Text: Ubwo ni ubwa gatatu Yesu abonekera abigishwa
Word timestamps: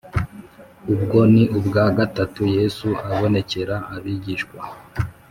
Ubwo 0.93 1.19
ni 1.33 1.43
ubwa 1.57 1.83
gatatu 1.97 2.41
Yesu 2.57 2.87
abonekera 3.11 3.75
abigishwa 3.95 4.59